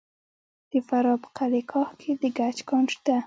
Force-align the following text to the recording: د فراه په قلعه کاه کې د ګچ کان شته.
د 0.71 0.73
فراه 0.87 1.17
په 1.23 1.29
قلعه 1.37 1.63
کاه 1.71 1.91
کې 1.99 2.11
د 2.21 2.23
ګچ 2.37 2.57
کان 2.69 2.85
شته. 2.93 3.15